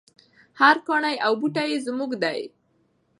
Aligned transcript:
هر 0.61 0.75
کاڼی 0.87 1.15
او 1.25 1.31
بوټی 1.39 1.67
یې 1.71 1.77
زموږ 1.87 2.11
دی. 2.23 2.41